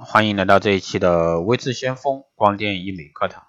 [0.00, 3.48] 欢迎来到这一期的微智先锋光电医美课堂。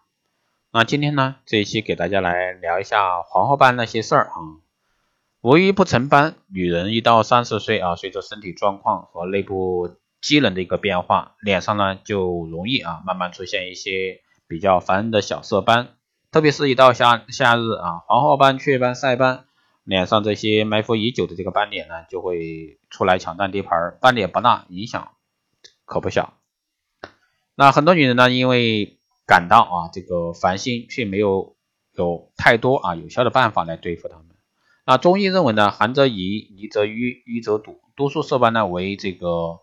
[0.71, 4.33] 那今天呢，这一期给大家来聊一下黄褐斑那些事儿啊。
[5.41, 15.89] 无一不成斑，女人一到三十岁啊，随着身体状况和内部机能的一个变化，脸上呢就容易啊慢慢出现一些比较烦人的小色斑。
[16.31, 19.45] 特别是一到夏夏日啊，黄褐斑、雀斑、晒斑，
[19.83, 25.11] 脸上这些埋伏已久的这个斑点呢，就会出来抢占地盘，斑点不大，影响
[25.85, 26.33] 可不小。
[27.59, 31.57] 那很多女人呢，因为感到啊这个烦心，却没有
[31.93, 34.27] 有太多啊有效的办法来对付它们。
[34.85, 37.81] 那中医认为呢，寒则宜，泥则瘀，瘀则堵。
[37.97, 39.59] 多数色斑呢为这个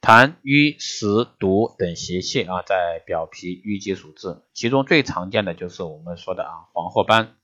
[0.00, 4.42] 痰、瘀、湿、毒等邪气啊在表皮淤积所致。
[4.52, 7.36] 其中最常见的就是我们说的啊黄褐斑。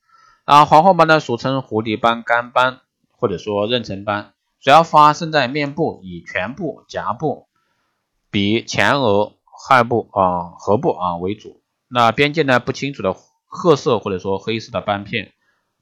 [0.47, 2.81] 啊黄褐斑呢俗称蝴蝶斑、干斑
[3.13, 7.47] 或者说妊娠斑，主要发生在面部，以颧部、颊部、
[8.33, 9.35] 鼻、前额。
[9.69, 13.15] 颌部啊、颌部啊为主，那边界呢不清楚的
[13.47, 15.33] 褐色或者说黑色的斑片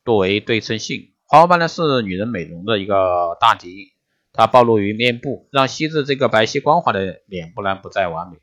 [0.04, 1.12] 多为对称性。
[1.26, 3.92] 黄褐斑呢是女人美容的一个大敌，
[4.32, 8.38] 它暴露于面部，让细致这个白皙光滑的脸部呢不再完美。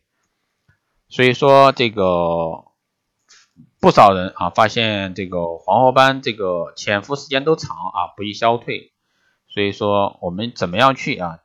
[1.09, 2.05] 所以说这个
[3.81, 8.93] 不少人啊发现这个黄褐斑这个潜伏时间都长啊不易消退，
[9.47, 11.39] 所以说我们怎么样去啊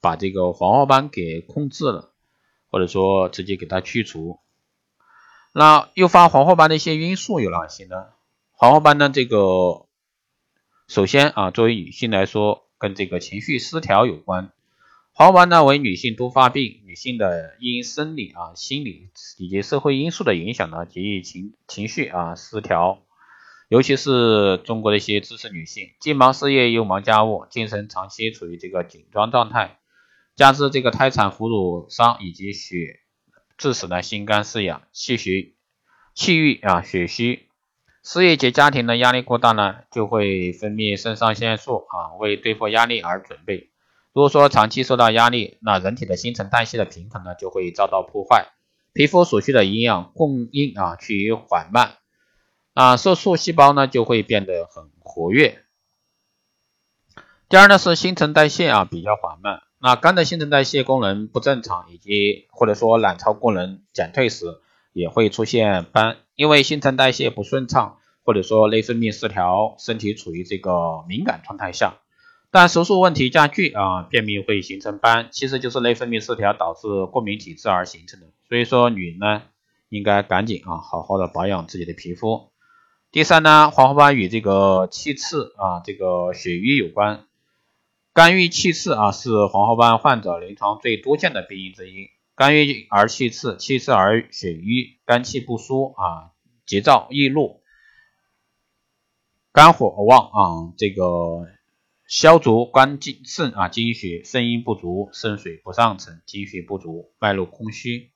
[0.00, 2.14] 把这个黄褐斑给控制了？
[2.70, 4.38] 或者说直接给它去除。
[5.52, 8.06] 那诱发黄褐斑的一些因素有哪些呢？
[8.52, 9.86] 黄褐斑呢，这个
[10.86, 14.52] 首先啊，作为女性来说，跟这个情绪失调有关。
[15.12, 23.00] 黄褐斑呢为女性多发病，女性的因生理啊、心理以及社会因素的影响呢，极易情情绪啊失调，
[23.68, 29.78] 尤其是中国的一些知识女性，既忙事业又忙家务，精神长期处于这个紧张状态。
[30.38, 33.00] 加之这个胎产、哺乳伤以及血，
[33.56, 35.56] 致使呢心肝失养、气虚、
[36.14, 37.48] 气郁啊、血虚。
[38.04, 43.72] 事业及家庭的压力过大呢，就会分泌肾上腺素啊，为对付压力而准备。
[44.12, 48.46] 如果说长期受到压力，那人体的新陈代谢的平衡呢，就会遭到破坏，
[48.92, 51.96] 皮肤所需的营养供应啊趋于缓慢，
[52.74, 55.64] 啊色素细胞呢就会变得很活跃。
[57.48, 59.62] 第二呢是新陈代谢啊比较缓慢。
[59.80, 64.46] 那肝的新陈代谢功能不正常，以及或者说卵巢功能减退时，
[64.92, 66.16] 也会出现斑。
[66.34, 71.98] 因为新陈代谢不顺畅，或者说内分泌失调，身体处于这个敏感状态下。
[72.50, 78.26] 但手术问题加剧啊，便秘会形成斑，其实就是内分泌失调导致过敏体质而形成的。
[78.48, 79.42] 所以说，女人呢
[79.90, 82.50] 应该赶紧啊，好好的保养自己的皮肤。
[83.12, 87.26] 第三呢，黄褐斑与这个气滞啊，这个血瘀有关。
[88.18, 92.10] 肝郁气滞啊，是黄褐斑患者临床最多见的病因之一。
[92.34, 96.32] 肝郁而气滞，气滞而血瘀，肝气不舒啊，
[96.66, 97.62] 急躁易怒，
[99.52, 101.46] 肝火旺啊，这个
[102.08, 108.10] 消足肝经肾啊，精血肾阴不足，肾水不上沉，精血不足，脉络空虚，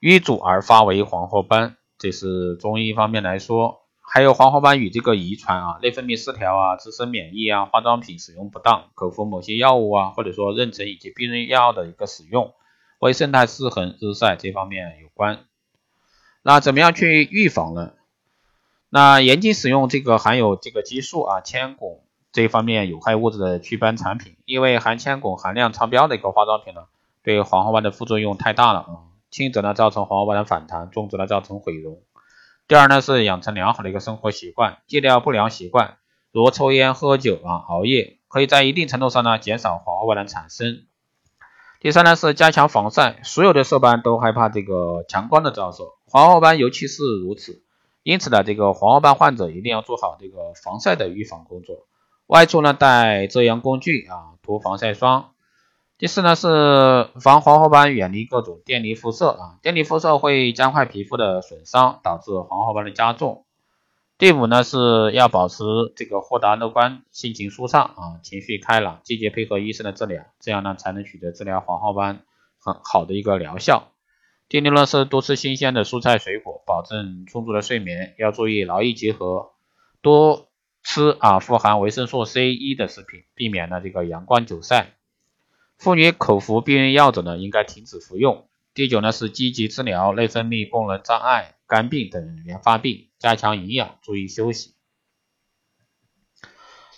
[0.00, 1.76] 瘀阻而发为黄褐斑。
[1.98, 3.87] 这是中医方面来说。
[4.10, 12.54] 还有黄褐斑与这个遗传啊、内分泌失调啊、自身免疫啊、化妆品使用不当、口服某些药物啊，或者说妊娠以及避孕药的一个使用、
[13.00, 15.40] 微生态失衡、日晒这方面有关。
[16.42, 17.92] 那怎么样去预防呢？
[18.88, 21.98] 那严禁使用这个含有这个激素啊、铅汞
[22.32, 26.86] 这方面有害物质的祛斑产品，因为含铅汞含量超标的一个化妆品呢，
[27.22, 32.00] 对黄褐斑的副作用太大了啊，轻则呢造成黄褐斑的反弹，重则呢造成毁容。
[32.68, 35.96] 第二呢是养成良好的一个生活习惯，戒掉不良习惯，
[36.32, 40.84] 如抽烟、喝酒啊、熬夜，可以在一定程度上呢减少黄褐斑的产生。
[41.80, 47.62] 第三呢是加强防晒，所有的色斑都害怕这个强光的照射，黄褐斑尤其是如此。
[48.02, 51.86] 因此呢，这个黄褐斑患者一定要做好这个防晒的预防工作，
[52.26, 55.30] 外出呢带遮阳工具啊，涂防晒霜。
[55.98, 63.44] 第四呢是防黄褐斑，远离各种电离辐射啊，电离辐射会加快皮肤的损伤，导致黄褐斑的加重。
[64.16, 65.64] 第五呢是要保持
[65.96, 72.20] 这个豁达乐观，心情舒畅啊，情绪开朗，积极配合医生的治疗，这样呢才能取得治疗黄褐斑
[72.60, 73.88] 很好的一个疗效。
[74.48, 79.50] 第六呢是多吃新鲜的蔬菜水果，保证充足的睡眠，要注意劳逸结合，
[80.00, 80.46] 多
[80.84, 84.94] 吃啊富含维生素 C、E 的食品，避免呢这个阳光久晒。
[85.78, 88.48] 妇女口服避孕药者呢，应该停止服用。
[88.74, 94.74] 第九呢是积极治疗内分泌功能障碍、肝病等原发病，加强营养，注意休息。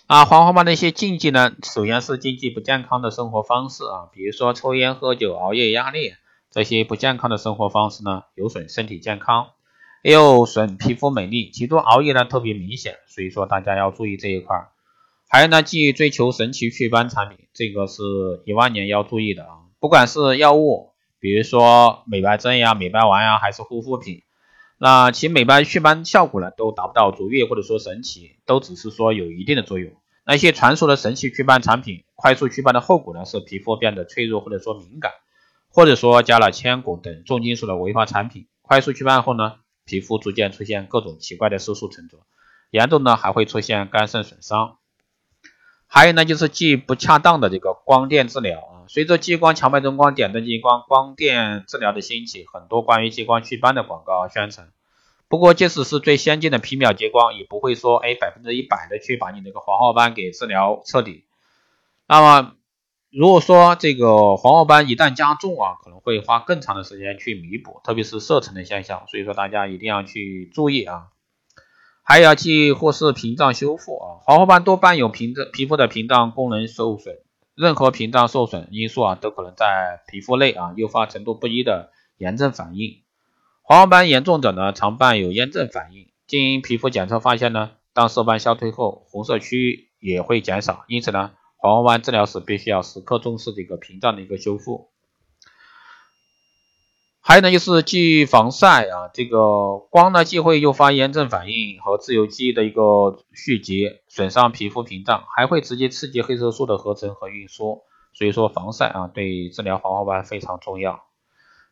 [0.07, 6.15] 啊，黄花斑的一些禁忌呢，首先是禁忌不健康的生活方式啊，比如说抽烟、喝酒、熬夜、压力
[6.49, 9.51] 这些不健康的生活方式呢，有损身体健康，
[10.01, 14.69] 又损皮肤美丽，其中熬夜呢特别明显，所以说大家要注意这一块。
[15.33, 18.03] 还有呢，忌追求神奇祛斑产品，这个是
[18.45, 20.91] 一万年要注意的啊，不管是药物，
[21.21, 24.23] 比如说美白针呀、美白丸呀，还是护肤品。
[24.77, 29.93] 那其美白祛斑效果呢，都达不到卓越或者说神奇，都只是说有一定的作用。
[30.25, 35.13] 那些传说的神奇祛斑产品，快速祛斑的后果呢，是皮肤变得脆弱或者说敏感，
[35.69, 38.47] 或者说加了铅汞等重金属的违法产品。
[38.61, 39.53] 快速祛斑后呢，
[39.85, 42.17] 皮肤逐渐出现各种奇怪的色素沉着，
[42.69, 44.75] 严重呢还会出现肝肾损伤。
[45.93, 48.87] 还有呢，就是忌不恰当的这个光电治疗啊。
[48.87, 54.69] 随着激光、强脉冲光、点阵激光、光电治疗的兴起，很多关于激光祛斑的广告宣传。
[55.27, 61.25] 不过，即使是最先进的皮秒激光，也不会说哎百分之一百的去把你那个黄褐斑给治疗彻底。
[62.07, 62.53] 那么，
[63.11, 69.03] 如果说这个黄褐斑一旦加重啊，可能会花更长的时间去弥补，特别是色沉的现象。
[69.09, 71.07] 所以说，大家一定要去注意啊。
[72.11, 77.15] 还要忌或是屏障修复啊，黄褐斑多半有屏障皮肤的屏障功能受损。
[77.55, 82.97] 任何屏障受损因素啊，都可能在皮肤内啊诱发程度不一的炎症反应。
[83.61, 86.09] 黄褐斑严重者呢，常伴有炎症反应。
[86.27, 90.83] 经皮肤检测发现呢，当色斑消退后，红色区域也会减少。
[90.89, 94.90] 因此呢，黄褐斑治疗时必须要时刻重视这个屏障的一个修复。
[97.23, 107.83] 还有呢，就是忌防晒啊，这个光呢既会诱发炎症反应和自由基的一个蓄积，损伤皮肤屏障，还会直接刺激黑色素的合成和运输。
[108.13, 111.03] 所以说防晒啊，对治疗黄褐斑非常重要。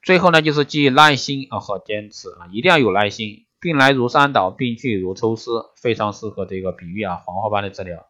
[0.03, 3.45] 最后呢，就是忌耐心啊和坚持啊，一定要有耐心。
[3.59, 8.05] 病来如山倒，病去如抽丝，非常适合这个比喻啊黄褐斑的治疗。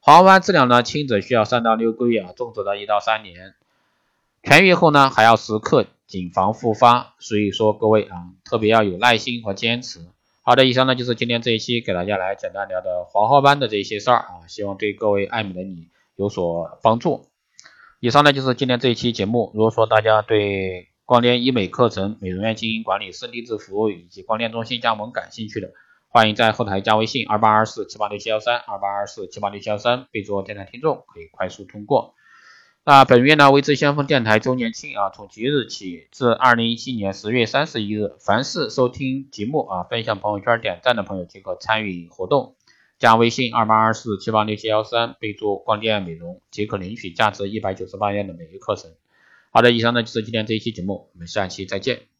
[0.00, 3.54] 黄褐斑治疗呢，轻者需要三到六个月啊，重者呢一到三年。
[4.44, 5.86] 痊愈后呢，还要时刻。
[6.06, 10.00] 谨防复发，所以说各位啊，特别要有耐心和坚持。
[10.42, 17.26] 好的，以上呢就是今天这一期给大家来简单聊的黄褐斑的这些事儿啊，希望对各位爱美的你有所帮助。
[18.00, 19.50] 以上呢就是今天这一期节目。
[19.54, 25.72] 如果说大家对光电医美课程、美容院经营管理、私定制服务以及光电中心加盟感兴趣的，
[26.10, 32.14] 欢迎在后台加微信二八二四七八六七幺三二八二四七八六七幺三，备注电台听众，可以快速通过。
[32.86, 42.56] 那本月呢，微知先锋电台周年庆啊，从即日起至二零一七年十月三十一日，凡是收听节目啊、分享朋友圈、点赞的朋友即可参与活动。
[42.98, 48.90] 加微信二八二四七八六七幺三，备注光电美容，即可领取价值一百九十八元的美容课程。
[49.50, 52.13] 好的，以上呢就是今天这一期节目，我们下期再见。